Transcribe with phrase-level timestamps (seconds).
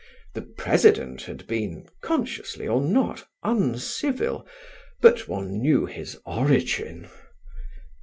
[0.33, 4.47] The President had been, consciously or not, uncivil,
[4.99, 7.07] but one knew his origin!